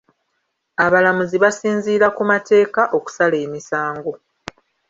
[0.85, 4.11] Abalamuzi basinziira ku mateka okusala emisango.